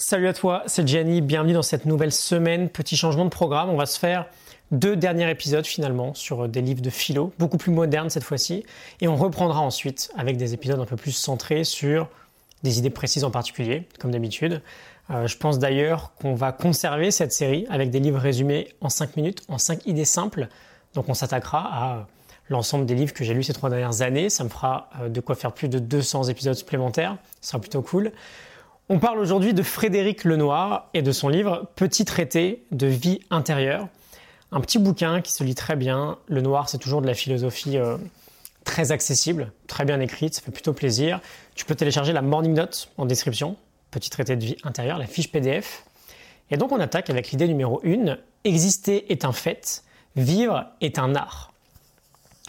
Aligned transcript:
Salut 0.00 0.28
à 0.28 0.32
toi, 0.32 0.62
c'est 0.66 0.86
Gianni, 0.86 1.20
bienvenue 1.20 1.54
dans 1.54 1.62
cette 1.62 1.84
nouvelle 1.84 2.12
semaine. 2.12 2.68
Petit 2.68 2.96
changement 2.96 3.24
de 3.24 3.30
programme, 3.30 3.68
on 3.68 3.76
va 3.76 3.84
se 3.84 3.98
faire 3.98 4.26
deux 4.70 4.94
derniers 4.94 5.28
épisodes 5.28 5.66
finalement 5.66 6.14
sur 6.14 6.48
des 6.48 6.60
livres 6.60 6.82
de 6.82 6.88
philo, 6.88 7.32
beaucoup 7.40 7.56
plus 7.56 7.72
modernes 7.72 8.08
cette 8.08 8.22
fois-ci, 8.22 8.64
et 9.00 9.08
on 9.08 9.16
reprendra 9.16 9.60
ensuite 9.60 10.12
avec 10.16 10.36
des 10.36 10.54
épisodes 10.54 10.78
un 10.78 10.84
peu 10.84 10.94
plus 10.94 11.10
centrés 11.10 11.64
sur 11.64 12.08
des 12.62 12.78
idées 12.78 12.90
précises 12.90 13.24
en 13.24 13.32
particulier, 13.32 13.88
comme 13.98 14.12
d'habitude. 14.12 14.62
Euh, 15.10 15.26
je 15.26 15.36
pense 15.36 15.58
d'ailleurs 15.58 16.12
qu'on 16.14 16.36
va 16.36 16.52
conserver 16.52 17.10
cette 17.10 17.32
série 17.32 17.66
avec 17.68 17.90
des 17.90 17.98
livres 17.98 18.20
résumés 18.20 18.68
en 18.80 18.90
5 18.90 19.16
minutes, 19.16 19.42
en 19.48 19.58
5 19.58 19.84
idées 19.86 20.04
simples. 20.04 20.46
Donc 20.94 21.08
on 21.08 21.14
s'attaquera 21.14 21.58
à 21.58 22.06
l'ensemble 22.50 22.86
des 22.86 22.94
livres 22.94 23.12
que 23.12 23.24
j'ai 23.24 23.34
lus 23.34 23.42
ces 23.42 23.52
trois 23.52 23.68
dernières 23.68 24.00
années. 24.02 24.30
Ça 24.30 24.44
me 24.44 24.48
fera 24.48 24.90
euh, 25.00 25.08
de 25.08 25.20
quoi 25.20 25.34
faire 25.34 25.50
plus 25.50 25.68
de 25.68 25.80
200 25.80 26.28
épisodes 26.28 26.54
supplémentaires. 26.54 27.16
Ce 27.40 27.48
sera 27.48 27.60
plutôt 27.60 27.82
cool. 27.82 28.12
On 28.90 28.98
parle 28.98 29.18
aujourd'hui 29.18 29.52
de 29.52 29.62
Frédéric 29.62 30.24
Lenoir 30.24 30.88
et 30.94 31.02
de 31.02 31.12
son 31.12 31.28
livre 31.28 31.68
Petit 31.76 32.06
traité 32.06 32.64
de 32.70 32.86
vie 32.86 33.20
intérieure. 33.28 33.86
Un 34.50 34.62
petit 34.62 34.78
bouquin 34.78 35.20
qui 35.20 35.30
se 35.30 35.44
lit 35.44 35.54
très 35.54 35.76
bien. 35.76 36.16
Le 36.26 36.40
noir, 36.40 36.70
c'est 36.70 36.78
toujours 36.78 37.02
de 37.02 37.06
la 37.06 37.12
philosophie 37.12 37.76
euh, 37.76 37.98
très 38.64 38.90
accessible, 38.90 39.52
très 39.66 39.84
bien 39.84 40.00
écrite, 40.00 40.36
ça 40.36 40.40
fait 40.40 40.52
plutôt 40.52 40.72
plaisir. 40.72 41.20
Tu 41.54 41.66
peux 41.66 41.74
télécharger 41.74 42.14
la 42.14 42.22
Morning 42.22 42.54
Note 42.54 42.88
en 42.96 43.04
description, 43.04 43.56
Petit 43.90 44.08
traité 44.08 44.36
de 44.36 44.44
vie 44.46 44.56
intérieure, 44.64 44.96
la 44.96 45.06
fiche 45.06 45.30
PDF. 45.30 45.84
Et 46.50 46.56
donc 46.56 46.72
on 46.72 46.80
attaque 46.80 47.10
avec 47.10 47.30
l'idée 47.30 47.46
numéro 47.46 47.82
1, 47.84 48.16
exister 48.44 49.12
est 49.12 49.26
un 49.26 49.32
fait, 49.32 49.84
vivre 50.16 50.64
est 50.80 50.98
un 50.98 51.14
art. 51.14 51.52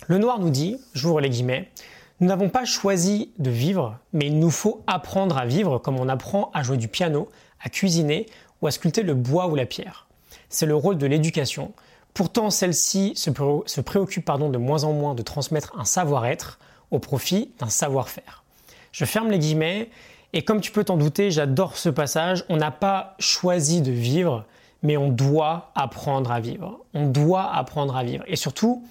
Le 0.07 0.17
noir 0.17 0.39
nous 0.39 0.51
dit, 0.51 0.77
j'ouvre 0.93 1.19
les 1.19 1.29
guillemets, 1.29 1.69
nous 2.19 2.27
n'avons 2.27 2.49
pas 2.49 2.65
choisi 2.65 3.31
de 3.39 3.49
vivre, 3.49 3.97
mais 4.11 4.27
il 4.27 4.39
nous 4.39 4.51
faut 4.51 4.83
apprendre 4.87 5.37
à 5.37 5.45
vivre 5.45 5.77
comme 5.77 5.99
on 5.99 6.09
apprend 6.09 6.51
à 6.53 6.63
jouer 6.63 6.77
du 6.77 6.89
piano, 6.89 7.29
à 7.61 7.69
cuisiner 7.69 8.25
ou 8.61 8.67
à 8.67 8.71
sculpter 8.71 9.03
le 9.03 9.13
bois 9.13 9.47
ou 9.47 9.55
la 9.55 9.65
pierre. 9.65 10.07
C'est 10.49 10.65
le 10.65 10.75
rôle 10.75 10.97
de 10.97 11.05
l'éducation. 11.05 11.71
Pourtant, 12.13 12.49
celle-ci 12.49 13.13
se, 13.15 13.81
préoccupe 13.81 14.25
pardon, 14.25 14.49
de 14.49 14.57
moins 14.57 14.83
en 14.83 14.91
moins 14.91 15.15
de 15.15 15.21
transmettre 15.21 15.79
un 15.79 15.85
savoir-être 15.85 16.59
au 16.91 16.99
profit 16.99 17.51
d'un 17.59 17.69
savoir-faire. 17.69 18.43
Je 18.91 19.05
ferme 19.05 19.29
les 19.29 19.39
guillemets 19.39 19.89
et 20.33 20.41
comme 20.41 20.59
tu 20.59 20.71
peux 20.71 20.83
t'en 20.83 20.97
douter, 20.97 21.31
j'adore 21.31 21.77
ce 21.77 21.89
passage. 21.89 22.43
On 22.49 22.57
n'a 22.57 22.71
pas 22.71 23.15
choisi 23.19 23.81
de 23.81 23.91
vivre, 23.91 24.45
mais 24.83 24.97
on 24.97 25.09
doit 25.09 25.71
apprendre 25.75 26.31
à 26.31 26.39
vivre. 26.39 26.79
On 26.93 27.07
doit 27.07 27.53
apprendre 27.55 27.95
à 27.95 28.03
vivre. 28.03 28.23
Et 28.27 28.35
surtout, 28.35 28.83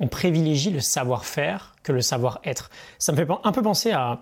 on 0.00 0.08
privilégie 0.08 0.70
le 0.70 0.80
savoir-faire 0.80 1.74
que 1.82 1.92
le 1.92 2.00
savoir-être. 2.00 2.70
Ça 2.98 3.12
me 3.12 3.16
fait 3.16 3.26
un 3.44 3.52
peu 3.52 3.62
penser 3.62 3.92
à, 3.92 4.20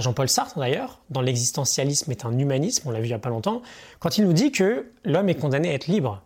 Jean-Paul 0.00 0.28
Sartre 0.28 0.58
d'ailleurs, 0.58 1.00
dans 1.08 1.22
l'existentialisme 1.22 2.10
est 2.10 2.26
un 2.26 2.38
humanisme, 2.38 2.88
on 2.88 2.90
l'a 2.90 2.98
vu 2.98 3.06
il 3.06 3.10
n'y 3.10 3.14
a 3.14 3.18
pas 3.18 3.30
longtemps, 3.30 3.62
quand 4.00 4.18
il 4.18 4.24
nous 4.24 4.34
dit 4.34 4.52
que 4.52 4.90
l'homme 5.04 5.30
est 5.30 5.34
condamné 5.34 5.70
à 5.70 5.72
être 5.72 5.86
libre. 5.86 6.20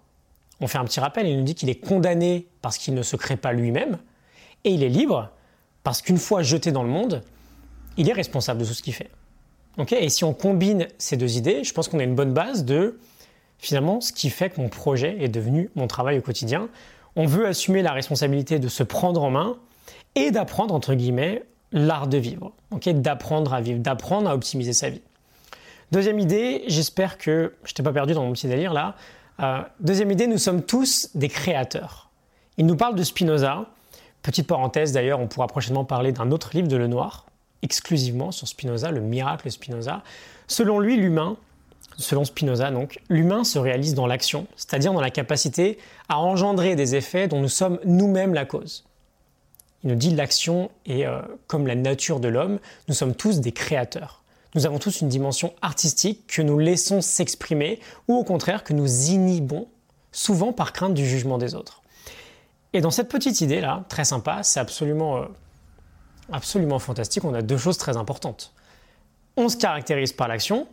On 0.60 0.66
fait 0.66 0.78
un 0.78 0.84
petit 0.84 0.98
rappel, 0.98 1.28
il 1.28 1.36
nous 1.36 1.44
dit 1.44 1.54
qu'il 1.54 1.70
est 1.70 1.76
condamné 1.76 2.48
parce 2.60 2.76
qu'il 2.76 2.94
ne 2.94 3.02
se 3.02 3.14
crée 3.14 3.36
pas 3.36 3.52
lui-même, 3.52 3.98
et 4.64 4.70
il 4.70 4.82
est 4.82 4.88
libre 4.88 5.30
parce 5.84 6.02
qu'une 6.02 6.18
fois 6.18 6.42
jeté 6.42 6.72
dans 6.72 6.82
le 6.82 6.88
monde, 6.88 7.22
il 7.96 8.08
est 8.08 8.12
responsable 8.12 8.60
de 8.60 8.64
tout 8.64 8.74
ce 8.74 8.82
qu'il 8.82 8.94
fait. 8.94 9.10
et 9.90 10.08
si 10.08 10.24
on 10.24 10.34
combine 10.34 10.88
ces 10.98 11.16
deux 11.16 11.36
idées, 11.36 11.62
je 11.62 11.72
pense 11.72 11.88
qu'on 11.88 12.00
a 12.00 12.04
une 12.04 12.14
bonne 12.14 12.32
base 12.32 12.64
de 12.64 12.98
finalement 13.58 14.00
ce 14.00 14.12
qui 14.12 14.28
fait 14.30 14.50
que 14.50 14.60
mon 14.60 14.68
projet 14.68 15.16
est 15.20 15.28
devenu 15.28 15.70
mon 15.76 15.86
travail 15.86 16.18
au 16.18 16.22
quotidien 16.22 16.68
on 17.16 17.26
veut 17.26 17.46
assumer 17.46 17.82
la 17.82 17.92
responsabilité 17.92 18.58
de 18.58 18.68
se 18.68 18.82
prendre 18.82 19.22
en 19.22 19.30
main 19.30 19.56
et 20.14 20.30
d'apprendre, 20.30 20.74
entre 20.74 20.94
guillemets, 20.94 21.42
l'art 21.72 22.06
de 22.06 22.18
vivre, 22.18 22.52
d'apprendre 22.86 23.54
à 23.54 23.60
vivre, 23.60 23.80
d'apprendre 23.80 24.28
à 24.28 24.34
optimiser 24.34 24.72
sa 24.72 24.90
vie. 24.90 25.00
Deuxième 25.90 26.18
idée, 26.18 26.64
j'espère 26.68 27.18
que 27.18 27.54
je 27.64 27.74
t'ai 27.74 27.82
pas 27.82 27.92
perdu 27.92 28.14
dans 28.14 28.24
mon 28.24 28.32
petit 28.32 28.48
délire 28.48 28.72
là. 28.72 28.94
Euh, 29.40 29.62
deuxième 29.80 30.10
idée, 30.10 30.26
nous 30.26 30.38
sommes 30.38 30.62
tous 30.62 31.10
des 31.14 31.28
créateurs. 31.28 32.10
Il 32.56 32.66
nous 32.66 32.76
parle 32.76 32.94
de 32.94 33.02
Spinoza. 33.02 33.66
Petite 34.22 34.46
parenthèse 34.46 34.92
d'ailleurs, 34.92 35.20
on 35.20 35.26
pourra 35.26 35.46
prochainement 35.48 35.84
parler 35.84 36.12
d'un 36.12 36.30
autre 36.30 36.50
livre 36.54 36.68
de 36.68 36.76
Lenoir, 36.76 37.26
exclusivement 37.62 38.30
sur 38.30 38.46
Spinoza, 38.46 38.90
le 38.90 39.00
miracle 39.00 39.50
Spinoza. 39.50 40.02
Selon 40.46 40.78
lui, 40.78 40.96
l'humain 40.96 41.36
Selon 41.98 42.24
Spinoza, 42.24 42.70
donc, 42.70 43.00
l'humain 43.08 43.44
se 43.44 43.58
réalise 43.58 43.94
dans 43.94 44.06
l'action, 44.06 44.46
c'est-à-dire 44.56 44.92
dans 44.92 45.00
la 45.00 45.10
capacité 45.10 45.78
à 46.08 46.18
engendrer 46.18 46.74
des 46.74 46.94
effets 46.94 47.28
dont 47.28 47.40
nous 47.40 47.48
sommes 47.48 47.78
nous-mêmes 47.84 48.34
la 48.34 48.44
cause. 48.44 48.84
Il 49.84 49.90
nous 49.90 49.96
dit 49.96 50.14
l'action 50.14 50.70
est 50.86 51.06
euh, 51.06 51.20
comme 51.46 51.66
la 51.66 51.74
nature 51.74 52.20
de 52.20 52.28
l'homme, 52.28 52.58
nous 52.88 52.94
sommes 52.94 53.14
tous 53.14 53.40
des 53.40 53.52
créateurs. 53.52 54.22
Nous 54.54 54.66
avons 54.66 54.78
tous 54.78 55.00
une 55.00 55.08
dimension 55.08 55.54
artistique 55.62 56.26
que 56.26 56.42
nous 56.42 56.58
laissons 56.58 57.00
s'exprimer 57.00 57.80
ou 58.06 58.16
au 58.16 58.24
contraire 58.24 58.64
que 58.64 58.72
nous 58.72 59.10
inhibons, 59.10 59.66
souvent 60.12 60.52
par 60.52 60.72
crainte 60.72 60.94
du 60.94 61.06
jugement 61.06 61.38
des 61.38 61.54
autres. 61.54 61.82
Et 62.74 62.80
dans 62.80 62.90
cette 62.90 63.08
petite 63.08 63.40
idée-là, 63.40 63.84
très 63.88 64.04
sympa, 64.04 64.42
c'est 64.42 64.60
absolument, 64.60 65.18
euh, 65.18 65.24
absolument 66.30 66.78
fantastique, 66.78 67.24
on 67.24 67.34
a 67.34 67.42
deux 67.42 67.58
choses 67.58 67.78
très 67.78 67.96
importantes. 67.96 68.52
On 69.36 69.48
se 69.48 69.56
caractérise 69.56 70.12
par 70.12 70.28
l'action, 70.28 70.66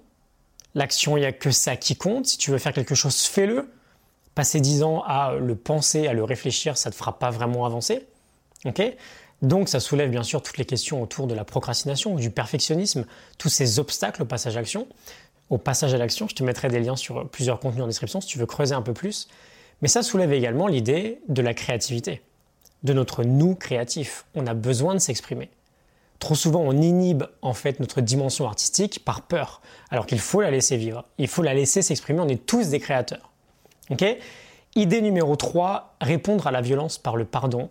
L'action, 0.75 1.18
il 1.18 1.22
n'y 1.22 1.25
a 1.25 1.31
que 1.31 1.52
ça 1.52 1.75
qui 1.75 1.96
compte. 1.96 2.28
Si 2.28 2.38
tu 2.38 2.52
veux 2.52 2.57
faire 2.57 2.74
quelque 2.74 2.96
chose, 2.96 3.22
fais-le. 3.22 3.69
Passer 4.35 4.62
10 4.62 4.84
ans 4.84 5.03
à 5.06 5.34
le 5.34 5.56
penser, 5.56 6.07
à 6.07 6.13
le 6.13 6.24
réfléchir, 6.24 6.78
ça 6.78 6.90
ne 6.90 6.94
te 6.94 6.97
fera 6.97 7.19
pas 7.19 7.30
vraiment 7.30 7.66
avancer. 7.66 8.07
Donc 9.41 9.69
ça 9.69 9.79
soulève 9.79 10.09
bien 10.09 10.24
sûr 10.24 10.41
toutes 10.41 10.58
les 10.58 10.66
questions 10.66 11.02
autour 11.02 11.28
de 11.28 11.34
la 11.34 11.46
procrastination, 11.46 12.16
du 12.16 12.29
perfectionnisme, 12.29 13.06
tous 13.38 13.50
ces 13.50 13.79
obstacles 13.79 14.24
au 14.24 14.25
passage 14.25 14.56
à 14.58 14.59
l'action. 14.59 14.88
Au 15.50 15.58
passage 15.58 15.94
à 15.94 15.97
l'action, 15.97 16.28
je 16.28 16.35
te 16.35 16.44
mettrai 16.44 16.68
des 16.68 16.79
liens 16.79 16.96
sur 16.96 17.28
plusieurs 17.29 17.59
contenus 17.59 17.84
en 17.84 17.88
description 17.88 18.22
si 18.22 18.28
tu 18.28 18.38
veux 18.38 18.46
creuser 18.46 18.75
un 18.75 18.81
peu 18.81 18.94
plus. 18.94 19.28
Mais 19.81 19.88
ça 19.88 20.03
soulève 20.03 20.31
également 20.34 20.68
l'idée 20.68 21.19
de 21.28 21.41
la 21.41 21.53
créativité, 21.53 22.22
de 22.84 22.94
notre 22.94 23.24
nous 23.24 23.56
créatif. 23.56 24.25
On 24.35 24.46
a 24.46 24.53
besoin 24.53 24.94
de 24.94 25.00
s'exprimer. 25.00 25.50
Trop 26.19 26.35
souvent, 26.35 26.59
on 26.62 26.74
inhibe 26.74 27.24
en 27.41 27.53
fait 27.53 27.80
notre 27.80 28.02
dimension 28.02 28.46
artistique 28.46 29.03
par 29.06 29.22
peur, 29.22 29.62
alors 29.90 30.06
qu'il 30.06 30.19
faut 30.19 30.41
la 30.41 30.52
laisser 30.52 30.75
vivre. 30.75 31.06
Il 31.18 31.28
faut 31.28 31.41
la 31.41 31.53
laisser 31.53 31.81
s'exprimer. 31.81 32.19
On 32.19 32.28
est 32.28 32.46
tous 32.46 32.69
des 32.69 32.80
créateurs. 32.80 33.31
Ok? 33.90 34.06
Idée 34.75 35.02
numéro 35.02 35.35
3, 35.35 35.96
répondre 36.02 36.46
à 36.46 36.52
la 36.52 36.62
violence 36.62 36.97
par 36.97 37.16
le 37.16 37.25
pardon. 37.25 37.69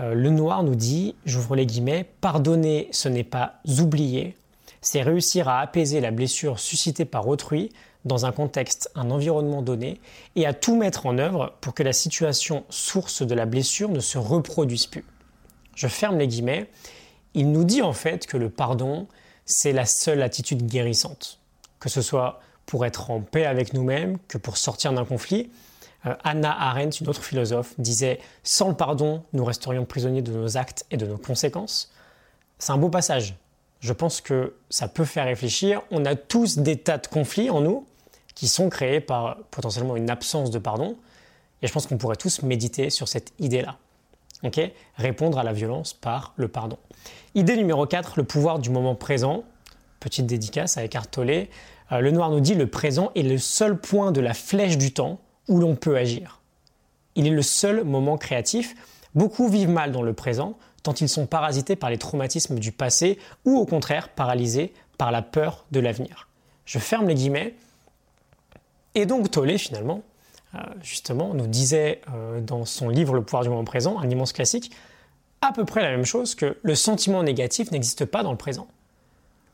Euh, 0.00 0.14
le 0.14 0.30
noir 0.30 0.62
nous 0.62 0.74
dit, 0.74 1.14
j'ouvre 1.24 1.54
les 1.54 1.66
guillemets, 1.66 2.04
pardonner, 2.20 2.88
ce 2.90 3.08
n'est 3.08 3.24
pas 3.24 3.60
oublier, 3.78 4.36
c'est 4.80 5.02
réussir 5.02 5.48
à 5.48 5.60
apaiser 5.60 6.00
la 6.00 6.10
blessure 6.10 6.58
suscitée 6.58 7.04
par 7.04 7.28
autrui 7.28 7.72
dans 8.04 8.24
un 8.24 8.32
contexte, 8.32 8.90
un 8.94 9.10
environnement 9.10 9.62
donné, 9.62 10.00
et 10.36 10.46
à 10.46 10.54
tout 10.54 10.76
mettre 10.76 11.06
en 11.06 11.18
œuvre 11.18 11.54
pour 11.60 11.74
que 11.74 11.82
la 11.82 11.92
situation 11.92 12.64
source 12.70 13.22
de 13.22 13.34
la 13.34 13.46
blessure 13.46 13.88
ne 13.88 14.00
se 14.00 14.16
reproduise 14.16 14.86
plus. 14.86 15.04
Je 15.74 15.88
ferme 15.88 16.18
les 16.18 16.28
guillemets 16.28 16.68
il 17.36 17.52
nous 17.52 17.64
dit 17.64 17.82
en 17.82 17.92
fait 17.92 18.26
que 18.26 18.36
le 18.36 18.50
pardon, 18.50 19.06
c'est 19.44 19.72
la 19.72 19.86
seule 19.86 20.22
attitude 20.22 20.66
guérissante. 20.66 21.38
Que 21.78 21.88
ce 21.88 22.02
soit 22.02 22.40
pour 22.64 22.84
être 22.84 23.10
en 23.10 23.20
paix 23.20 23.44
avec 23.44 23.74
nous-mêmes, 23.74 24.18
que 24.26 24.38
pour 24.38 24.56
sortir 24.56 24.92
d'un 24.92 25.04
conflit. 25.04 25.50
Euh, 26.06 26.14
Anna 26.24 26.50
Arendt, 26.58 26.98
une 27.00 27.08
autre 27.08 27.22
philosophe, 27.22 27.74
disait 27.78 28.18
Sans 28.42 28.70
le 28.70 28.74
pardon, 28.74 29.22
nous 29.34 29.44
resterions 29.44 29.84
prisonniers 29.84 30.22
de 30.22 30.32
nos 30.32 30.56
actes 30.56 30.84
et 30.90 30.96
de 30.96 31.06
nos 31.06 31.18
conséquences. 31.18 31.92
C'est 32.58 32.72
un 32.72 32.78
beau 32.78 32.88
passage. 32.88 33.36
Je 33.80 33.92
pense 33.92 34.22
que 34.22 34.54
ça 34.70 34.88
peut 34.88 35.04
faire 35.04 35.26
réfléchir. 35.26 35.82
On 35.90 36.06
a 36.06 36.16
tous 36.16 36.58
des 36.58 36.78
tas 36.78 36.98
de 36.98 37.06
conflits 37.06 37.50
en 37.50 37.60
nous 37.60 37.86
qui 38.34 38.48
sont 38.48 38.70
créés 38.70 39.00
par 39.00 39.36
potentiellement 39.50 39.94
une 39.96 40.08
absence 40.08 40.50
de 40.50 40.58
pardon. 40.58 40.96
Et 41.60 41.66
je 41.66 41.72
pense 41.72 41.86
qu'on 41.86 41.98
pourrait 41.98 42.16
tous 42.16 42.42
méditer 42.42 42.88
sur 42.88 43.08
cette 43.08 43.32
idée-là. 43.38 43.76
Répondre 44.96 45.38
à 45.38 45.44
la 45.44 45.52
violence 45.52 45.92
par 45.92 46.32
le 46.36 46.48
pardon. 46.48 46.78
Idée 47.34 47.56
numéro 47.56 47.86
4, 47.86 48.14
le 48.16 48.24
pouvoir 48.24 48.58
du 48.58 48.70
moment 48.70 48.94
présent. 48.94 49.44
Petite 50.00 50.26
dédicace 50.26 50.76
à 50.76 50.84
Eckhart 50.84 51.08
Tolle. 51.08 51.48
Euh, 51.92 52.00
le 52.00 52.10
noir 52.10 52.30
nous 52.30 52.40
dit 52.40 52.54
le 52.54 52.66
présent 52.66 53.10
est 53.14 53.22
le 53.22 53.38
seul 53.38 53.78
point 53.78 54.12
de 54.12 54.20
la 54.20 54.34
flèche 54.34 54.78
du 54.78 54.92
temps 54.92 55.20
où 55.48 55.58
l'on 55.58 55.74
peut 55.74 55.96
agir. 55.96 56.40
Il 57.14 57.26
est 57.26 57.30
le 57.30 57.42
seul 57.42 57.84
moment 57.84 58.18
créatif. 58.18 58.74
Beaucoup 59.14 59.48
vivent 59.48 59.70
mal 59.70 59.92
dans 59.92 60.02
le 60.02 60.12
présent, 60.12 60.58
tant 60.82 60.92
ils 60.92 61.08
sont 61.08 61.26
parasités 61.26 61.76
par 61.76 61.88
les 61.88 61.98
traumatismes 61.98 62.58
du 62.58 62.72
passé 62.72 63.18
ou 63.44 63.56
au 63.56 63.64
contraire 63.64 64.10
paralysés 64.10 64.74
par 64.98 65.10
la 65.10 65.22
peur 65.22 65.64
de 65.70 65.80
l'avenir. 65.80 66.28
Je 66.66 66.78
ferme 66.78 67.08
les 67.08 67.14
guillemets. 67.14 67.54
Et 68.94 69.06
donc 69.06 69.30
Tolle 69.30 69.58
finalement 69.58 70.02
justement, 70.82 71.34
nous 71.34 71.46
disait 71.46 72.00
euh, 72.12 72.40
dans 72.40 72.64
son 72.64 72.88
livre 72.88 73.14
Le 73.14 73.22
pouvoir 73.22 73.42
du 73.42 73.48
moment 73.48 73.64
présent, 73.64 73.98
un 73.98 74.08
immense 74.08 74.32
classique, 74.32 74.72
à 75.40 75.52
peu 75.52 75.64
près 75.64 75.82
la 75.82 75.90
même 75.90 76.04
chose 76.04 76.34
que 76.34 76.56
le 76.62 76.74
sentiment 76.74 77.22
négatif 77.22 77.70
n'existe 77.70 78.04
pas 78.04 78.22
dans 78.22 78.30
le 78.30 78.38
présent. 78.38 78.68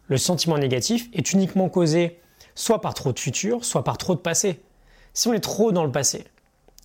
Le 0.09 0.17
sentiment 0.17 0.59
négatif 0.59 1.09
est 1.13 1.33
uniquement 1.33 1.69
causé 1.69 2.21
soit 2.55 2.81
par 2.81 2.95
trop 2.95 3.13
de 3.13 3.19
futur, 3.19 3.65
soit 3.65 3.85
par 3.85 3.99
trop 3.99 4.15
de 4.15 4.21
passé. 4.21 4.61
Si 5.15 5.29
on 5.29 5.33
est 5.33 5.41
trop 5.41 5.73
dans 5.73 5.85
le 5.85 5.93
passé, 5.93 6.25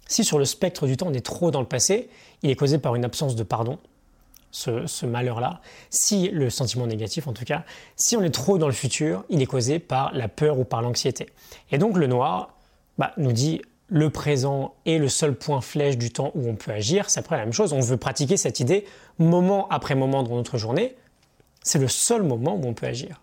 si 0.08 0.24
sur 0.24 0.40
le 0.40 0.46
spectre 0.46 0.88
du 0.88 0.98
temps 0.98 1.08
on 1.08 1.14
est 1.14 1.26
trop 1.26 1.52
dans 1.52 1.60
le 1.60 1.68
passé, 1.68 2.10
il 2.42 2.50
est 2.50 2.56
causé 2.56 2.78
par 2.78 2.96
une 2.96 3.06
absence 3.06 3.36
de 3.36 3.44
pardon, 3.44 3.80
ce, 4.52 5.06
malheur-là, 5.06 5.62
si 5.90 6.30
le 6.30 6.50
sentiment 6.50 6.88
négatif 6.88 7.28
en 7.28 7.34
tout 7.34 7.46
cas, 7.46 7.64
si 7.96 8.16
on 8.16 8.24
est 8.24 8.34
trop 8.34 8.58
dans 8.58 8.68
le 8.68 8.74
futur, 8.74 9.24
il 9.30 9.42
est 9.42 9.46
causé 9.46 9.80
par 9.80 10.14
la 10.14 10.28
peur 10.28 10.58
ou 10.58 10.64
par 10.64 10.82
l'anxiété. 10.82 11.28
Et 11.72 11.78
donc 11.78 11.98
le 11.98 12.08
noir 12.08 12.56
bah, 12.98 13.14
nous 13.18 13.34
dit 13.34 13.62
le 13.90 14.10
présent 14.10 14.74
est 14.86 14.98
le 14.98 15.08
seul 15.08 15.36
point 15.36 15.62
flèche 15.62 15.98
du 15.98 16.12
temps 16.12 16.32
où 16.36 16.48
on 16.48 16.56
peut 16.56 16.72
agir, 16.72 17.10
c'est 17.10 17.20
après 17.20 17.38
la 17.38 17.44
même 17.44 17.54
chose. 17.54 17.74
On 17.74 17.80
veut 17.80 17.98
pratiquer 17.98 18.38
cette 18.38 18.60
idée 18.60 18.86
moment 19.18 19.68
après 19.70 19.96
moment 19.96 20.24
dans 20.24 20.36
notre 20.36 20.58
journée. 20.58 20.96
C'est 21.64 21.80
le 21.80 21.88
seul 21.88 22.24
moment 22.24 22.56
où 22.56 22.66
on 22.66 22.74
peut 22.74 22.86
agir. 22.86 23.22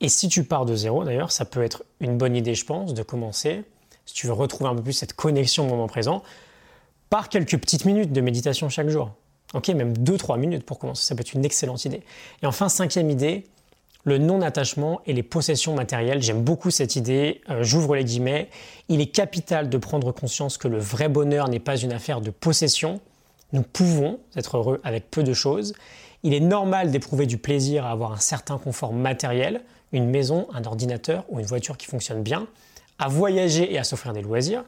Et 0.00 0.08
si 0.08 0.28
tu 0.28 0.44
pars 0.44 0.64
de 0.64 0.74
zéro, 0.74 1.04
d'ailleurs, 1.04 1.30
ça 1.30 1.44
peut 1.44 1.62
être 1.62 1.84
une 2.00 2.16
bonne 2.16 2.34
idée, 2.34 2.54
je 2.54 2.64
pense, 2.64 2.94
de 2.94 3.02
commencer, 3.02 3.64
si 4.06 4.14
tu 4.14 4.26
veux 4.26 4.32
retrouver 4.32 4.70
un 4.70 4.74
peu 4.74 4.82
plus 4.82 4.94
cette 4.94 5.12
connexion 5.12 5.66
au 5.66 5.68
moment 5.68 5.86
présent, 5.86 6.22
par 7.10 7.28
quelques 7.28 7.58
petites 7.58 7.84
minutes 7.84 8.12
de 8.12 8.20
méditation 8.20 8.68
chaque 8.68 8.88
jour. 8.88 9.10
Ok, 9.52 9.68
même 9.68 9.92
2-3 9.92 10.38
minutes 10.38 10.64
pour 10.64 10.78
commencer, 10.78 11.04
ça 11.04 11.14
peut 11.14 11.20
être 11.20 11.34
une 11.34 11.44
excellente 11.44 11.84
idée. 11.84 12.02
Et 12.42 12.46
enfin, 12.46 12.68
cinquième 12.68 13.10
idée, 13.10 13.46
le 14.04 14.18
non-attachement 14.18 15.00
et 15.06 15.12
les 15.12 15.22
possessions 15.22 15.74
matérielles. 15.74 16.22
J'aime 16.22 16.42
beaucoup 16.42 16.70
cette 16.70 16.96
idée, 16.96 17.40
euh, 17.50 17.62
j'ouvre 17.62 17.96
les 17.96 18.04
guillemets. 18.04 18.48
Il 18.88 19.00
est 19.00 19.06
capital 19.06 19.68
de 19.68 19.78
prendre 19.78 20.12
conscience 20.12 20.58
que 20.58 20.68
le 20.68 20.78
vrai 20.78 21.08
bonheur 21.08 21.48
n'est 21.48 21.58
pas 21.58 21.76
une 21.76 21.92
affaire 21.92 22.20
de 22.20 22.30
possession. 22.30 23.00
Nous 23.52 23.62
pouvons 23.62 24.18
être 24.36 24.56
heureux 24.56 24.80
avec 24.84 25.10
peu 25.10 25.22
de 25.22 25.34
choses. 25.34 25.74
Il 26.22 26.34
est 26.34 26.40
normal 26.40 26.90
d'éprouver 26.90 27.26
du 27.26 27.38
plaisir 27.38 27.86
à 27.86 27.90
avoir 27.90 28.12
un 28.12 28.18
certain 28.18 28.58
confort 28.58 28.92
matériel, 28.92 29.62
une 29.92 30.08
maison, 30.08 30.46
un 30.54 30.64
ordinateur 30.64 31.24
ou 31.28 31.40
une 31.40 31.46
voiture 31.46 31.76
qui 31.76 31.86
fonctionne 31.86 32.22
bien, 32.22 32.46
à 32.98 33.08
voyager 33.08 33.72
et 33.72 33.78
à 33.78 33.84
s'offrir 33.84 34.12
des 34.12 34.22
loisirs. 34.22 34.64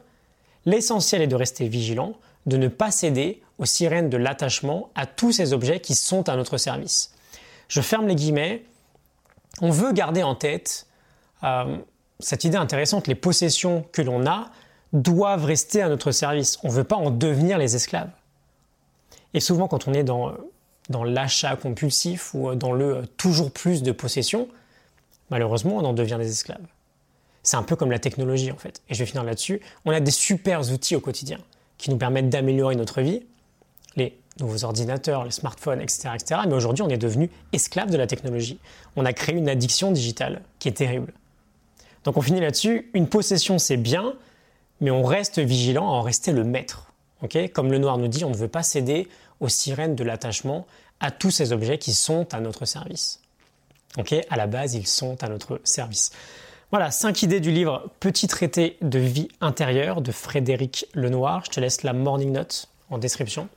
L'essentiel 0.65 1.21
est 1.21 1.27
de 1.27 1.35
rester 1.35 1.67
vigilant, 1.67 2.13
de 2.45 2.57
ne 2.57 2.67
pas 2.67 2.91
céder 2.91 3.41
aux 3.59 3.65
sirènes 3.65 4.09
de 4.09 4.17
l'attachement 4.17 4.89
à 4.95 5.05
tous 5.05 5.31
ces 5.31 5.53
objets 5.53 5.79
qui 5.79 5.95
sont 5.95 6.27
à 6.27 6.35
notre 6.35 6.57
service. 6.57 7.13
Je 7.67 7.81
ferme 7.81 8.07
les 8.07 8.15
guillemets. 8.15 8.63
On 9.61 9.69
veut 9.69 9.93
garder 9.93 10.23
en 10.23 10.35
tête 10.35 10.87
euh, 11.43 11.77
cette 12.19 12.43
idée 12.43 12.57
intéressante, 12.57 13.07
les 13.07 13.15
possessions 13.15 13.85
que 13.91 14.01
l'on 14.01 14.25
a 14.25 14.49
doivent 14.93 15.45
rester 15.45 15.81
à 15.81 15.89
notre 15.89 16.11
service. 16.11 16.59
On 16.63 16.67
ne 16.67 16.73
veut 16.73 16.83
pas 16.83 16.95
en 16.95 17.11
devenir 17.11 17.57
les 17.57 17.75
esclaves. 17.75 18.09
Et 19.33 19.39
souvent 19.39 19.67
quand 19.67 19.87
on 19.87 19.93
est 19.93 20.03
dans, 20.03 20.33
dans 20.89 21.03
l'achat 21.03 21.55
compulsif 21.55 22.33
ou 22.33 22.55
dans 22.55 22.71
le 22.71 23.05
toujours 23.17 23.51
plus 23.51 23.83
de 23.83 23.91
possessions, 23.91 24.47
malheureusement 25.29 25.77
on 25.77 25.85
en 25.85 25.93
devient 25.93 26.17
des 26.19 26.29
esclaves. 26.29 26.65
C'est 27.41 27.57
un 27.57 27.63
peu 27.63 27.75
comme 27.75 27.91
la 27.91 27.99
technologie 27.99 28.51
en 28.51 28.57
fait. 28.57 28.81
Et 28.89 28.93
je 28.93 28.99
vais 28.99 29.05
finir 29.05 29.23
là-dessus. 29.23 29.61
On 29.85 29.91
a 29.91 29.99
des 29.99 30.11
super 30.11 30.61
outils 30.71 30.95
au 30.95 31.01
quotidien 31.01 31.39
qui 31.77 31.89
nous 31.89 31.97
permettent 31.97 32.29
d'améliorer 32.29 32.75
notre 32.75 33.01
vie, 33.01 33.23
les 34.37 34.45
nouveaux 34.45 34.63
ordinateurs, 34.63 35.25
les 35.25 35.31
smartphones, 35.31 35.81
etc. 35.81 36.09
etc. 36.15 36.41
mais 36.47 36.55
aujourd'hui, 36.55 36.83
on 36.83 36.89
est 36.89 36.97
devenu 36.97 37.29
esclave 37.51 37.89
de 37.89 37.97
la 37.97 38.07
technologie. 38.07 38.59
On 38.95 39.05
a 39.05 39.13
créé 39.13 39.35
une 39.35 39.49
addiction 39.49 39.91
digitale 39.91 40.41
qui 40.59 40.69
est 40.69 40.73
terrible. 40.73 41.13
Donc 42.03 42.17
on 42.17 42.21
finit 42.21 42.41
là-dessus. 42.41 42.89
Une 42.93 43.07
possession, 43.07 43.59
c'est 43.59 43.77
bien, 43.77 44.13
mais 44.81 44.91
on 44.91 45.03
reste 45.03 45.39
vigilant 45.39 45.87
à 45.87 45.91
en 45.91 46.01
rester 46.01 46.31
le 46.31 46.43
maître. 46.43 46.87
Comme 47.53 47.71
le 47.71 47.77
noir 47.77 47.97
nous 47.97 48.09
dit, 48.09 48.25
on 48.25 48.29
ne 48.29 48.35
veut 48.35 48.49
pas 48.49 48.63
céder 48.63 49.07
aux 49.39 49.47
sirènes 49.47 49.95
de 49.95 50.03
l'attachement 50.03 50.67
à 50.99 51.09
tous 51.09 51.31
ces 51.31 51.53
objets 51.53 51.77
qui 51.77 51.93
sont 51.93 52.33
à 52.33 52.39
notre 52.39 52.65
service. 52.65 53.21
à 54.29 54.35
la 54.35 54.47
base, 54.47 54.73
ils 54.73 54.87
sont 54.87 55.23
à 55.23 55.29
notre 55.29 55.61
service. 55.63 56.11
Voilà, 56.71 56.91
cinq 56.91 57.23
idées 57.23 57.39
du 57.39 57.51
livre 57.51 57.91
Petit 57.99 58.27
traité 58.27 58.77
de 58.81 58.99
vie 58.99 59.29
intérieure 59.39 60.01
de 60.01 60.11
Frédéric 60.11 60.87
Lenoir. 60.93 61.43
Je 61.45 61.51
te 61.51 61.59
laisse 61.59 61.83
la 61.83 61.93
morning 61.93 62.31
note 62.31 62.67
en 62.89 62.97
description. 62.97 63.47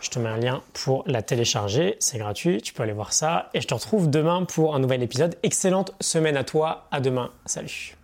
Je 0.00 0.10
te 0.10 0.18
mets 0.18 0.28
un 0.28 0.36
lien 0.36 0.62
pour 0.72 1.02
la 1.06 1.22
télécharger, 1.22 1.96
c'est 1.98 2.18
gratuit, 2.18 2.62
tu 2.62 2.72
peux 2.72 2.82
aller 2.82 2.92
voir 2.92 3.12
ça. 3.12 3.50
Et 3.54 3.60
je 3.60 3.66
te 3.66 3.74
retrouve 3.74 4.08
demain 4.08 4.44
pour 4.44 4.74
un 4.74 4.78
nouvel 4.78 5.02
épisode. 5.02 5.36
Excellente 5.42 5.92
semaine 6.00 6.36
à 6.36 6.44
toi, 6.44 6.86
à 6.90 7.00
demain, 7.00 7.30
salut. 7.46 7.97